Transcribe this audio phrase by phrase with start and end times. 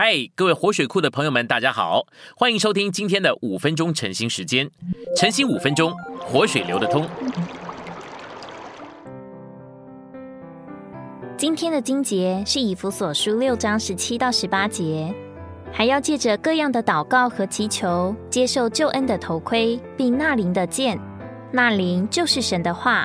[0.00, 2.06] 嗨，各位活水库的朋友们，大家好，
[2.36, 4.70] 欢迎收听今天的五分钟晨兴时间。
[5.16, 7.04] 晨兴五分钟，活水流得通。
[11.36, 15.12] 今天的经节是以弗所书六章十七到十八节，
[15.72, 20.96] 还要借着各样的祷告和祈求，接受救恩的头盔，并纳灵的剑。
[21.50, 23.04] 纳灵就是神的话，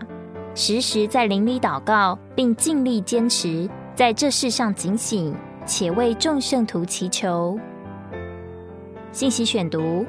[0.54, 5.36] 时时在灵里祷告，并尽力坚持在这世上警醒。
[5.66, 7.60] 且为众圣徒祈求。
[9.12, 10.06] 信息选读：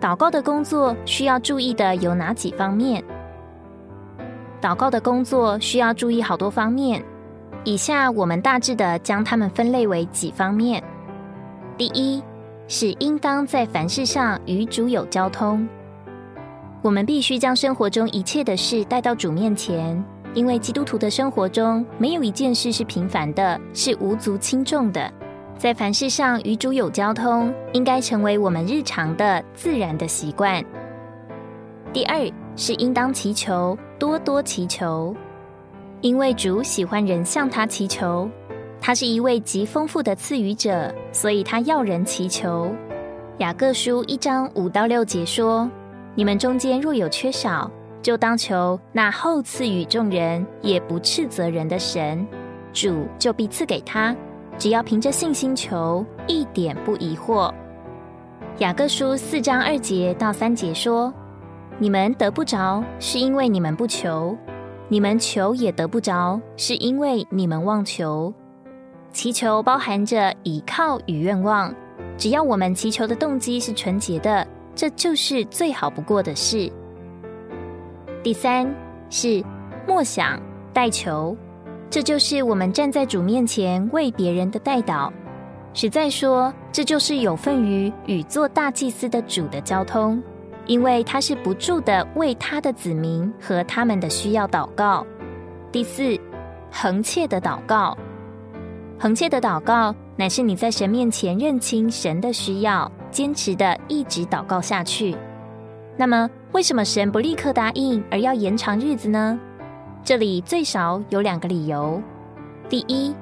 [0.00, 3.02] 祷告的工作需要注意的有哪几方面？
[4.60, 7.02] 祷告的工作需要注意好多方面。
[7.64, 10.82] 以下我们大致的将它们分类为几方面。
[11.76, 12.22] 第一
[12.68, 15.68] 是应当在凡事上与主有交通。
[16.82, 20.04] 我们必须将生活中一切的事带到主面前。
[20.36, 25.10] 因为基督徒的生活中没有一件事是平凡的，是无足轻重的。
[25.56, 30.62] 在凡事上与主有交通，应该成为我们日常的自然的习惯。
[31.90, 32.20] 第二
[32.54, 35.16] 是应当祈求，多多祈求，
[36.02, 38.30] 因为主喜欢人向他祈求。
[38.78, 42.70] 他是一位极丰富的赐予者，所以他要人祈求。
[43.38, 45.66] 雅各书一章五到六节说
[46.14, 47.70] ：“你们中间若有缺少。”
[48.06, 52.24] 就当求那后赐予众人也不斥责人的神，
[52.72, 54.14] 主就必赐给他。
[54.56, 57.52] 只要凭着信心求，一点不疑惑。
[58.58, 61.12] 雅各书四章二节到三节说：
[61.80, 64.36] 你们得不着，是因为你们不求；
[64.88, 68.32] 你们求也得不着，是因为你们妄求。
[69.10, 71.74] 祈求包含着倚靠与愿望，
[72.16, 76.70] 只要我们祈求的动机是纯洁的，这就是最好不过的事。
[78.26, 78.68] 第三
[79.08, 79.40] 是
[79.86, 80.36] 默想
[80.72, 81.36] 代求，
[81.88, 85.12] 这就是我们站在主面前为别人的代祷。
[85.74, 90.20] 实在说，这就是有份于与做大祭司的主的交通，
[90.66, 95.06] 因为他是不住的为他的子民和他们的需要祷告。
[95.70, 96.18] 第四，
[96.72, 97.96] 恒切的祷告，
[98.98, 105.16] 恒切的祷告乃是你在神面前认清神的需要，坚持的一直祷告下去。
[105.96, 106.28] 那么。
[106.52, 109.38] 为什么神不立刻答应，而要延长日子呢？
[110.02, 112.00] 这里最少有两个理由：
[112.66, 113.14] 第一，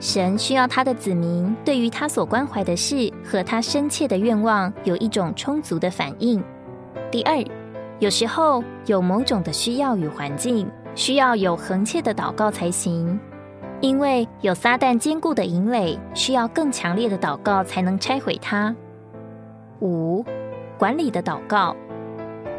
[0.00, 6.40] 神需要他的子民对于他所关怀的事和他深切的愿望有一种充足的反应；
[7.10, 7.44] 第二，
[7.98, 13.20] 有时候有某种的需要与环境需要有恒切的祷告才行，
[13.82, 18.74] 因为有撒旦坚固的营垒，需要更强烈的祷告才能拆毁它。
[19.82, 20.24] 五，
[20.78, 21.76] 管理的祷告。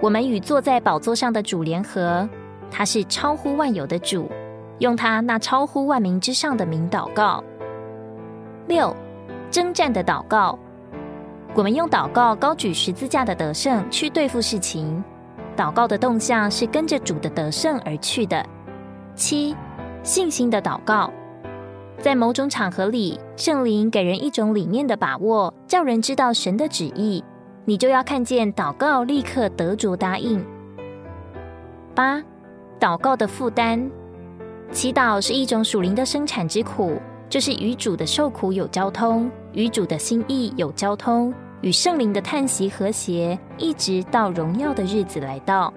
[0.02, 2.28] 我们与坐在宝座上的主联合，
[2.72, 4.30] 他是超乎万有的主，
[4.78, 7.44] 用他那超乎万民之上的名祷告。
[8.68, 8.96] 六，
[9.52, 10.58] 征战的祷告，
[11.54, 15.04] 我们用祷告高举十字架的得胜去对付事情，
[15.58, 18.46] 祷告的动向是跟着主的得胜而去的。
[19.16, 19.54] 七，
[20.02, 21.12] 信心的祷告，
[22.00, 27.22] 在某种场合里，圣灵给人一种理念的把握，叫人知道神的旨意。
[27.70, 30.44] 你就要看见祷告立刻得着答应。
[31.94, 32.20] 八，
[32.80, 33.88] 祷告的负担，
[34.72, 41.32] 祈祷是一种属灵的生产之苦，就是与主的受苦有交通，与主的心意有交通，
[41.62, 45.72] 与圣灵的叹息和谐，一直到荣耀的日子来到。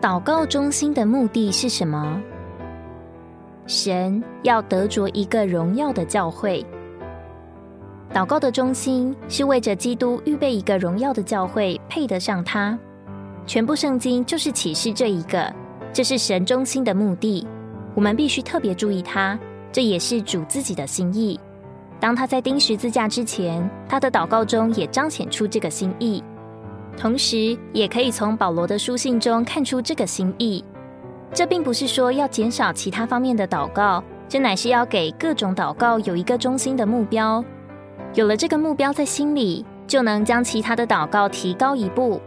[0.00, 2.18] 祷告中心的目的是什么？
[3.66, 6.64] 神要得着一个荣耀的教会。
[8.12, 12.76] 祷告的中心是为着基督预备一个荣耀的教会，配得上他。
[13.46, 15.52] 全部圣经就是启示这一个，
[15.92, 17.46] 这是神中心的目的。
[17.94, 19.38] 我们必须特别注意它，
[19.70, 21.38] 这也是主自己的心意。
[22.00, 26.22] 当他在钉十字架之前，他的祷告中也彰显出这个心意，
[26.96, 30.64] 同时也可以从保罗的书信中看出这个心意。
[31.32, 37.44] 这并不是说要减少其他方面的祷告，这乃是要给各种祷告有一个中心的目标。
[38.14, 42.20] 有了这个目标在心里，就能将其他的祷告提高一步。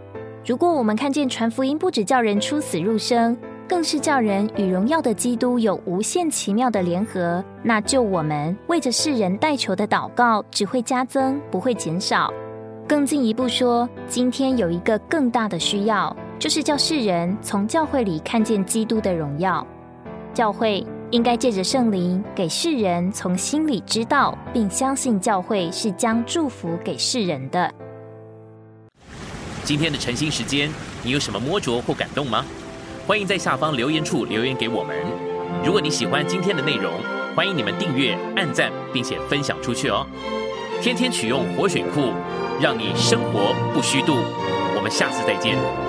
[0.46, 3.38] 如果我们看见传福音不止叫人出死入生，
[3.68, 12.32] 更是叫人与荣耀的基督有无限奇妙的联合，那就我们为着世人代求的祷告只会加增，不会减少。
[12.88, 19.66] 更进一步说，今天有一个更大的需要，就是叫世人从教会里看见基督的荣耀。
[20.34, 20.86] 教会。
[21.14, 27.72] 应该借着圣灵，给世人从心里知道，并相信教会是将祝福给世人的。
[29.64, 30.72] 今天的晨兴时间，
[31.04, 32.44] 你有什么摸着或感动吗？
[33.06, 34.98] 欢迎在下方留言处留言给我们。
[35.64, 36.92] 如果你喜欢今天的内容，
[37.36, 40.08] 欢迎你们订阅、按赞，并且分享出去哦。
[40.82, 42.12] 天天取用活水库，
[42.60, 44.16] 让你生活不虚度。
[44.76, 45.83] 我们下次再见。